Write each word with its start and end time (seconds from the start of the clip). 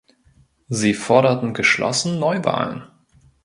Sie 0.67 0.95
forderten 0.95 1.53
geschlossen 1.53 2.17
Neuwahlen. 2.17 2.85